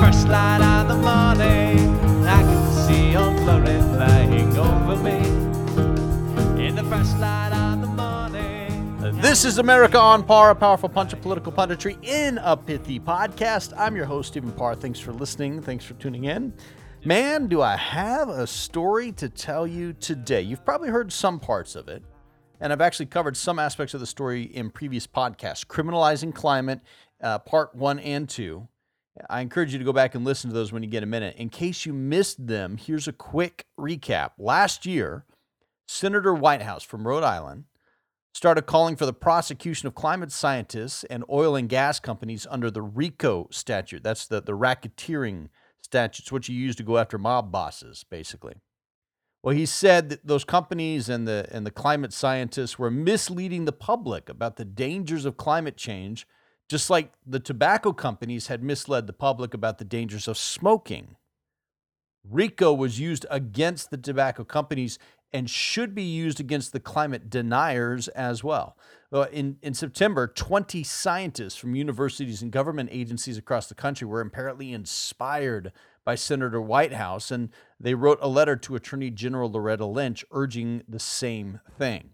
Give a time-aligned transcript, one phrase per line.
[0.00, 3.30] first light of the morning, I can see your
[4.56, 5.18] over me.
[6.66, 9.20] In the first light of the morning.
[9.20, 13.74] This is America on Par, a powerful punch of political punditry in a pithy podcast.
[13.76, 14.74] I'm your host, Stephen Parr.
[14.74, 15.60] Thanks for listening.
[15.60, 16.54] Thanks for tuning in.
[17.04, 20.40] Man, do I have a story to tell you today.
[20.40, 22.02] You've probably heard some parts of it,
[22.58, 26.80] and I've actually covered some aspects of the story in previous podcasts Criminalizing Climate,
[27.22, 28.66] uh, part one and two.
[29.28, 31.36] I encourage you to go back and listen to those when you get a minute.
[31.36, 34.30] In case you missed them, here's a quick recap.
[34.38, 35.24] Last year,
[35.88, 37.64] Senator Whitehouse from Rhode Island
[38.32, 42.82] started calling for the prosecution of climate scientists and oil and gas companies under the
[42.82, 44.02] RICO statute.
[44.02, 45.48] That's the, the racketeering
[45.82, 46.22] statute.
[46.22, 48.54] It's what you use to go after mob bosses, basically.
[49.42, 53.72] Well, he said that those companies and the and the climate scientists were misleading the
[53.72, 56.26] public about the dangers of climate change,
[56.70, 61.16] just like the tobacco companies had misled the public about the dangers of smoking.
[62.22, 64.96] RICO was used against the tobacco companies
[65.32, 68.76] and should be used against the climate deniers as well.
[69.32, 74.72] in, in September, 20 scientists from universities and government agencies across the country were apparently
[74.72, 75.72] inspired
[76.04, 77.48] by Senator Whitehouse, and
[77.80, 82.10] they wrote a letter to Attorney General Loretta Lynch urging the same thing.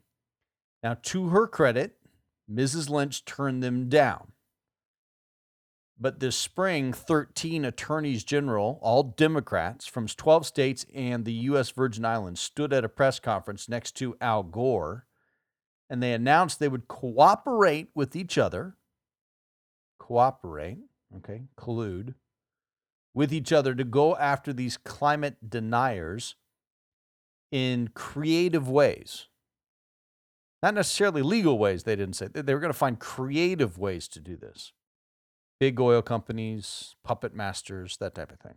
[0.82, 1.98] Now, to her credit,
[2.50, 2.88] Mrs.
[2.88, 4.32] Lynch turned them down.
[5.98, 11.70] But this spring, 13 attorneys general, all Democrats from 12 states and the U.S.
[11.70, 15.06] Virgin Islands, stood at a press conference next to Al Gore
[15.88, 18.76] and they announced they would cooperate with each other.
[19.98, 20.78] Cooperate,
[21.16, 22.14] okay, collude
[23.14, 26.34] with each other to go after these climate deniers
[27.50, 29.28] in creative ways.
[30.62, 32.28] Not necessarily legal ways, they didn't say.
[32.28, 34.72] They were going to find creative ways to do this
[35.58, 38.56] big oil companies, puppet masters, that type of thing.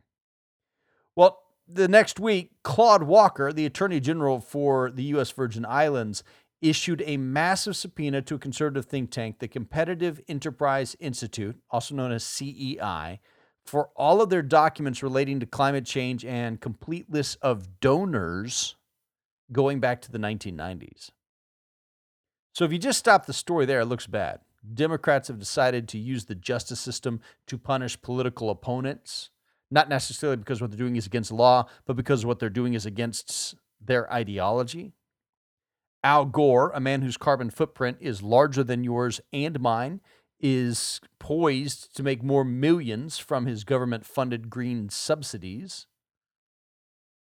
[1.16, 5.32] Well, the next week, Claude Walker, the Attorney General for the U.S.
[5.32, 6.24] Virgin Islands,
[6.62, 12.12] issued a massive subpoena to a conservative think tank, the Competitive Enterprise Institute, also known
[12.12, 13.20] as CEI,
[13.66, 18.76] for all of their documents relating to climate change and complete list of donors
[19.52, 21.12] going back to the 1990s.
[22.54, 24.40] So if you just stop the story there, it looks bad.
[24.74, 29.30] Democrats have decided to use the justice system to punish political opponents,
[29.72, 32.86] not necessarily because what they're doing is against law, but because what they're doing is
[32.86, 34.94] against their ideology.
[36.04, 40.02] Al Gore, a man whose carbon footprint is larger than yours and mine,
[40.40, 45.86] is poised to make more millions from his government funded green subsidies.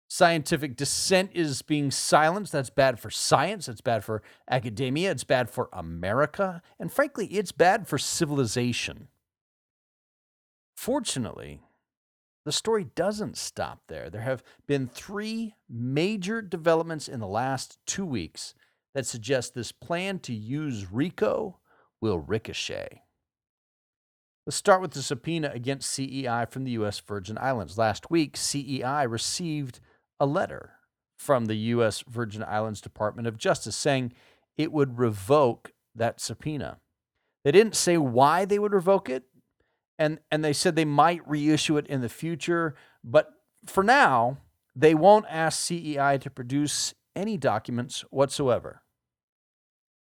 [0.09, 2.53] Scientific dissent is being silenced.
[2.53, 3.65] That's bad for science.
[3.65, 5.11] That's bad for academia.
[5.11, 6.61] It's bad for America.
[6.79, 9.09] And frankly, it's bad for civilization.
[10.75, 11.61] Fortunately,
[12.45, 14.09] the story doesn't stop there.
[14.09, 18.53] There have been three major developments in the last two weeks
[18.93, 21.57] that suggest this plan to use RICO
[21.99, 23.01] will ricochet.
[24.45, 27.01] Let's start with the subpoena against CEI from the U.S.
[27.01, 27.77] Virgin Islands.
[27.77, 29.81] Last week, CEI received
[30.19, 30.73] a letter
[31.17, 32.03] from the U.S.
[32.07, 34.13] Virgin Islands Department of Justice saying
[34.57, 36.77] it would revoke that subpoena.
[37.43, 39.23] They didn't say why they would revoke it,
[39.97, 43.29] and, and they said they might reissue it in the future, but
[43.65, 44.37] for now,
[44.75, 48.83] they won't ask CEI to produce any documents whatsoever.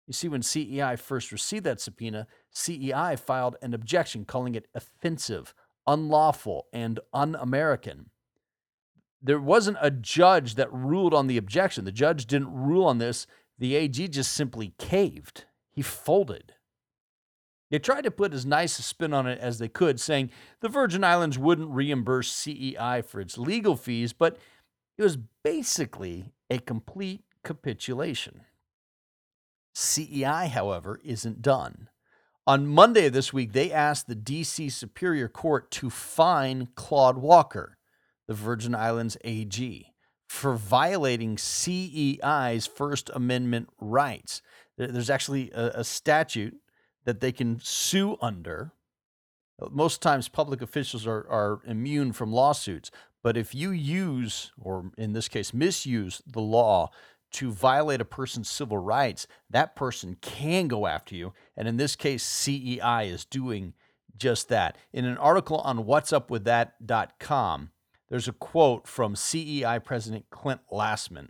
[0.06, 5.54] You see, when CEI first received that subpoena, CEI filed an objection calling it offensive,
[5.86, 8.10] unlawful, and un American
[9.22, 11.84] there wasn't a judge that ruled on the objection.
[11.84, 13.26] The judge didn't rule on this.
[13.58, 15.44] The AG just simply caved.
[15.70, 16.54] He folded.
[17.70, 20.68] They tried to put as nice a spin on it as they could, saying the
[20.68, 24.38] Virgin Islands wouldn't reimburse CEI for its legal fees, but
[24.98, 28.42] it was basically a complete capitulation.
[29.74, 31.88] CEI, however, isn't done.
[32.46, 37.76] On Monday of this week, they asked the DC Superior Court to fine Claude Walker
[38.30, 39.92] the Virgin Islands AG
[40.28, 44.40] for violating CEI's First Amendment rights.
[44.78, 46.54] There's actually a, a statute
[47.06, 48.70] that they can sue under.
[49.72, 52.92] Most times, public officials are, are immune from lawsuits.
[53.20, 56.90] But if you use, or in this case, misuse the law
[57.32, 61.32] to violate a person's civil rights, that person can go after you.
[61.56, 63.74] And in this case, CEI is doing
[64.16, 64.78] just that.
[64.92, 67.70] In an article on what's up with whatsupwiththat.com,
[68.10, 71.28] there's a quote from CEI President Clint Lassman.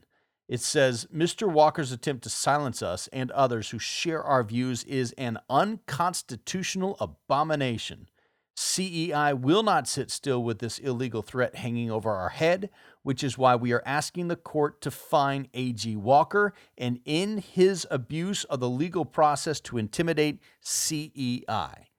[0.49, 1.49] It says, Mr.
[1.49, 8.09] Walker's attempt to silence us and others who share our views is an unconstitutional abomination.
[8.57, 12.69] CEI will not sit still with this illegal threat hanging over our head,
[13.03, 15.97] which is why we are asking the court to fine A.G.
[15.97, 21.91] Walker and in his abuse of the legal process to intimidate CEI.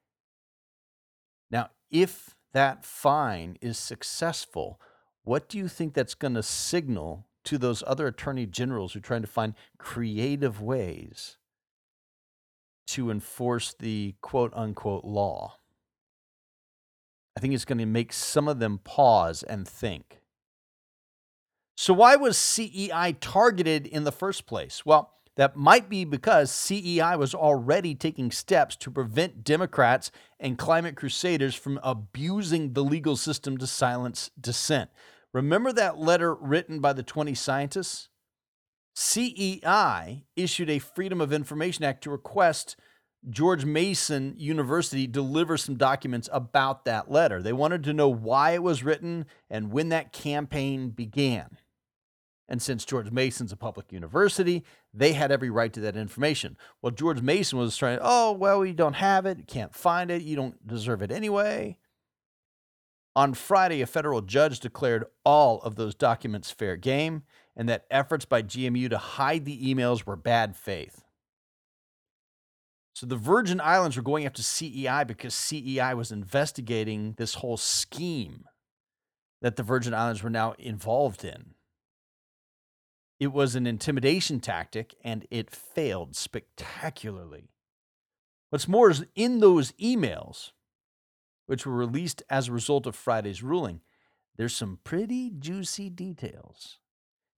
[1.50, 4.80] Now, if that fine is successful,
[5.24, 9.02] what do you think that's going to signal to those other attorney generals who are
[9.02, 11.38] trying to find creative ways
[12.88, 15.58] to enforce the quote unquote law?
[17.38, 20.22] I think it's going to make some of them pause and think.
[21.78, 24.86] So, why was CEI targeted in the first place?
[24.86, 30.96] Well, that might be because CEI was already taking steps to prevent Democrats and climate
[30.96, 34.90] crusaders from abusing the legal system to silence dissent.
[35.34, 38.10] Remember that letter written by the 20 scientists?
[38.94, 42.76] CEI issued a Freedom of Information Act to request
[43.30, 47.42] George Mason University deliver some documents about that letter.
[47.42, 51.58] They wanted to know why it was written and when that campaign began.
[52.52, 56.58] And since George Mason's a public university, they had every right to that information.
[56.82, 60.36] Well, George Mason was trying, oh, well, we don't have it, can't find it, you
[60.36, 61.78] don't deserve it anyway.
[63.16, 67.24] On Friday, a federal judge declared all of those documents fair game
[67.56, 71.06] and that efforts by GMU to hide the emails were bad faith.
[72.94, 78.44] So the Virgin Islands were going after CEI because CEI was investigating this whole scheme
[79.42, 81.54] that the Virgin Islands were now involved in.
[83.22, 87.52] It was an intimidation tactic and it failed spectacularly.
[88.50, 90.54] What's more is in those emails,
[91.46, 93.82] which were released as a result of Friday's ruling,
[94.38, 96.80] there's some pretty juicy details.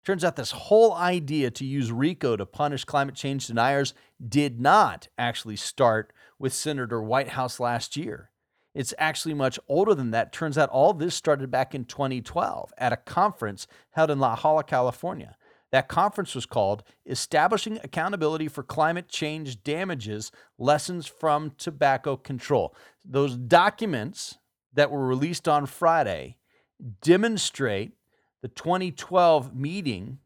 [0.05, 3.93] Turns out this whole idea to use RICO to punish climate change deniers
[4.25, 8.31] did not actually start with Senator Whitehouse last year.
[8.73, 10.31] It's actually much older than that.
[10.31, 14.63] Turns out all this started back in 2012 at a conference held in La Jolla,
[14.63, 15.35] California.
[15.73, 22.75] That conference was called Establishing Accountability for Climate Change Damages Lessons from Tobacco Control.
[23.03, 24.37] Those documents
[24.73, 26.37] that were released on Friday
[27.01, 27.93] demonstrate
[28.43, 30.19] the 2012 meeting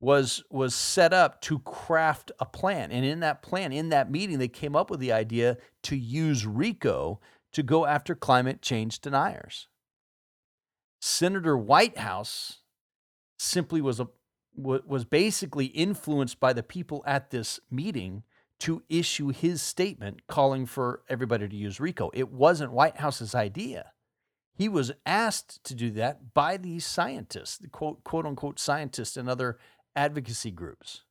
[0.00, 4.38] was was set up to craft a plan and in that plan in that meeting
[4.38, 7.18] they came up with the idea to use RICO
[7.52, 9.68] to go after climate change deniers
[11.00, 12.58] Senator Whitehouse
[13.38, 14.08] simply was a
[14.58, 18.22] was basically influenced by the people at this meeting
[18.58, 22.10] to issue his statement calling for everybody to use RICO.
[22.14, 23.92] It wasn't Whitehouse's idea.
[24.54, 29.28] He was asked to do that by these scientists, the quote, quote unquote scientists and
[29.28, 29.58] other
[29.94, 31.02] advocacy groups.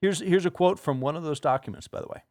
[0.00, 2.22] Here's, here's a quote from one of those documents, by the way.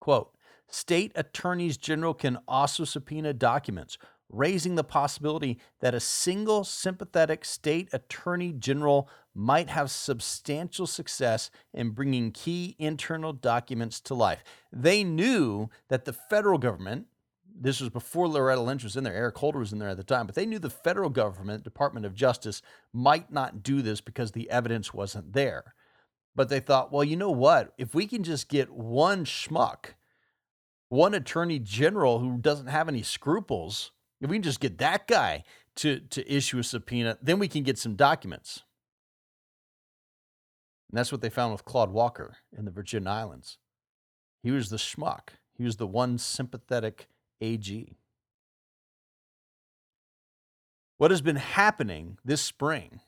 [0.00, 0.34] Quote,
[0.68, 3.96] state attorneys general can also subpoena documents
[4.32, 11.90] raising the possibility that a single sympathetic state attorney general might have substantial success in
[11.90, 14.42] bringing key internal documents to life.
[14.72, 17.06] They knew that the federal government,
[17.54, 19.14] this was before Loretta Lynch was in there.
[19.14, 22.06] Eric Holder was in there at the time, but they knew the federal government, Department
[22.06, 22.62] of Justice,
[22.92, 25.74] might not do this because the evidence wasn't there.
[26.34, 27.74] But they thought, well, you know what?
[27.76, 29.94] If we can just get one schmuck,
[30.88, 35.44] one attorney general who doesn't have any scruples, if we can just get that guy
[35.76, 38.62] to, to issue a subpoena, then we can get some documents.
[40.90, 43.58] And that's what they found with Claude Walker in the Virgin Islands.
[44.42, 45.30] He was the schmuck.
[45.56, 47.08] He was the one sympathetic
[47.40, 47.96] AG.
[50.98, 53.00] What has been happening this spring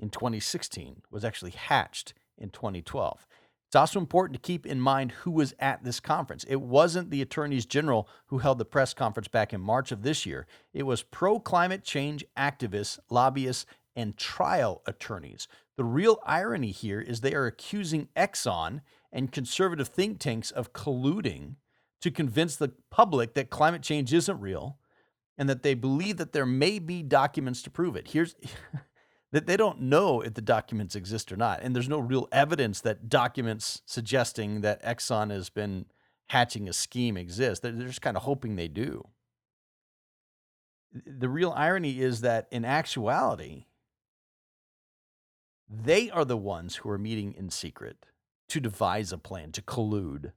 [0.00, 3.26] in 2016 was actually hatched in 2012.
[3.66, 6.44] It's also important to keep in mind who was at this conference.
[6.44, 10.24] It wasn't the attorneys general who held the press conference back in March of this
[10.24, 15.48] year, it was pro climate change activists, lobbyists, and trial attorneys.
[15.76, 18.82] The real irony here is they are accusing Exxon
[19.12, 21.56] and conservative think tanks of colluding
[22.02, 24.78] to convince the public that climate change isn't real
[25.38, 28.08] and that they believe that there may be documents to prove it.
[28.08, 28.36] Here's
[29.32, 31.60] that they don't know if the documents exist or not.
[31.62, 35.86] And there's no real evidence that documents suggesting that Exxon has been
[36.28, 37.62] hatching a scheme exist.
[37.62, 39.08] They're just kind of hoping they do.
[41.06, 43.66] The real irony is that in actuality,
[45.68, 48.06] they are the ones who are meeting in secret
[48.48, 50.32] to devise a plan, to collude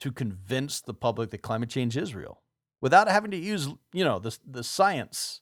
[0.00, 2.40] to convince the public that climate change is real
[2.80, 5.40] without having to use, you know, the, the science.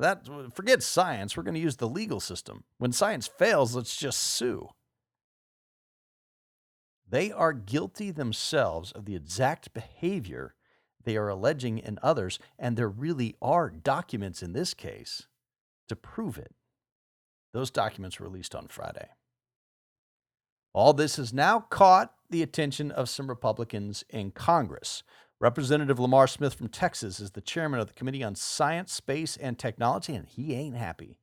[0.00, 2.64] That forget science, we're going to use the legal system.
[2.78, 4.70] When science fails, let's just sue.
[7.08, 10.54] They are guilty themselves of the exact behavior
[11.02, 15.26] they are alleging in others, and there really are documents in this case
[15.88, 16.54] to prove it.
[17.52, 19.08] Those documents were released on Friday.
[20.72, 25.02] All this has now caught the attention of some Republicans in Congress.
[25.40, 29.58] Representative Lamar Smith from Texas is the chairman of the Committee on Science, Space, and
[29.58, 31.16] Technology, and he ain't happy.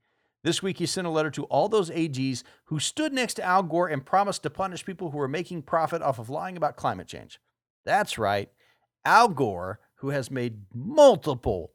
[0.43, 3.61] This week, he sent a letter to all those AGs who stood next to Al
[3.61, 7.05] Gore and promised to punish people who were making profit off of lying about climate
[7.05, 7.39] change.
[7.85, 8.49] That's right.
[9.05, 11.73] Al Gore, who has made multiple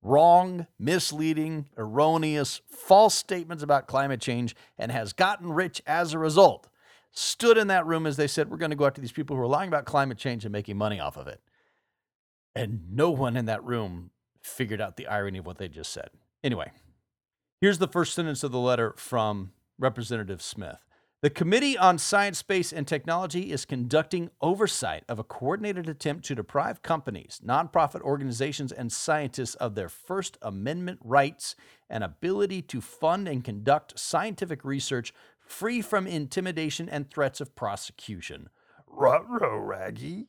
[0.00, 6.66] wrong, misleading, erroneous, false statements about climate change and has gotten rich as a result,
[7.10, 9.42] stood in that room as they said, We're going to go after these people who
[9.42, 11.42] are lying about climate change and making money off of it.
[12.54, 14.10] And no one in that room
[14.42, 16.10] figured out the irony of what they just said.
[16.42, 16.70] Anyway,
[17.60, 20.78] here's the first sentence of the letter from Representative Smith.
[21.22, 26.34] The Committee on Science, Space, and Technology is conducting oversight of a coordinated attempt to
[26.34, 31.56] deprive companies, nonprofit organizations, and scientists of their First Amendment rights
[31.88, 38.50] and ability to fund and conduct scientific research free from intimidation and threats of prosecution.
[38.86, 40.26] Ruh-roh, Raggy.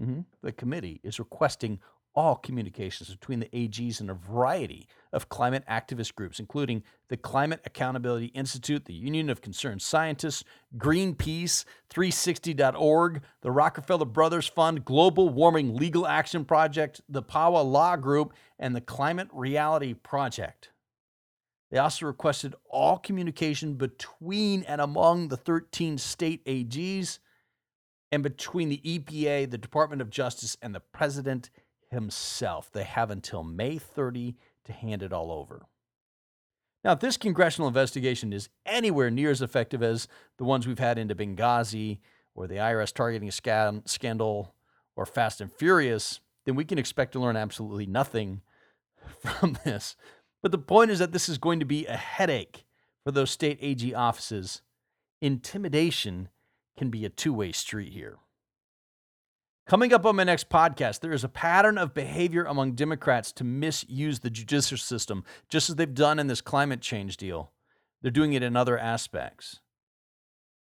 [0.00, 0.20] Mm-hmm.
[0.42, 1.78] The committee is requesting
[2.14, 7.60] all communications between the AGs and a variety of climate activist groups, including the Climate
[7.64, 10.44] Accountability Institute, the Union of Concerned Scientists,
[10.76, 18.32] Greenpeace, 360.org, the Rockefeller Brothers Fund, Global Warming Legal Action Project, the PAWA Law Group,
[18.58, 20.70] and the Climate Reality Project.
[21.70, 27.18] They also requested all communication between and among the 13 state AGs
[28.14, 31.50] and between the EPA, the Department of Justice, and the President
[31.90, 32.70] himself.
[32.70, 35.66] They have until May 30 to hand it all over.
[36.84, 40.06] Now, if this congressional investigation is anywhere near as effective as
[40.38, 41.98] the ones we've had into Benghazi
[42.36, 44.54] or the IRS targeting scandal
[44.94, 48.42] or Fast and Furious, then we can expect to learn absolutely nothing
[49.18, 49.96] from this.
[50.40, 52.64] But the point is that this is going to be a headache
[53.02, 54.62] for those state AG offices.
[55.20, 56.28] Intimidation
[56.76, 58.18] can be a two way street here.
[59.66, 63.44] Coming up on my next podcast, there is a pattern of behavior among Democrats to
[63.44, 67.50] misuse the judicial system, just as they've done in this climate change deal.
[68.02, 69.60] They're doing it in other aspects.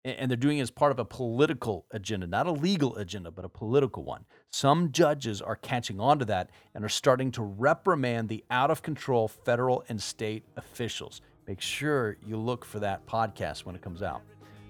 [0.05, 3.45] And they're doing it as part of a political agenda, not a legal agenda, but
[3.45, 4.27] a political one.
[4.53, 8.83] Some judges are catching on to that and are starting to reprimand the out of
[8.83, 11.21] control federal and state officials.
[11.49, 14.23] Make sure you look for that podcast when it comes out.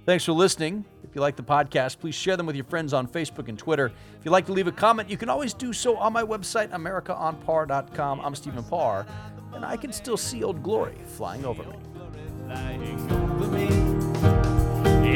[0.07, 0.85] Thanks for listening.
[1.03, 3.87] If you like the podcast, please share them with your friends on Facebook and Twitter.
[3.87, 6.69] If you'd like to leave a comment, you can always do so on my website,
[6.73, 8.21] AmericaOnPar.com.
[8.21, 9.07] I'm Stephen Parr,
[9.55, 11.79] and I can still see Old Glory flying over me.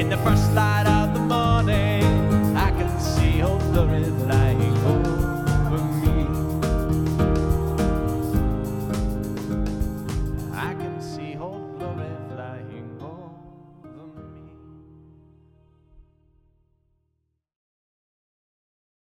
[0.01, 4.05] In the first light of the morning, I can see Old Glory